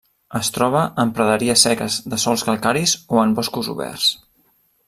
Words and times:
Es 0.37 0.47
troba 0.53 0.79
en 1.03 1.11
praderies 1.19 1.67
seques 1.67 1.99
de 2.13 2.21
sòls 2.25 2.47
calcaris 2.49 2.97
o 3.19 3.23
en 3.29 3.37
boscos 3.41 3.73
oberts. 3.75 4.13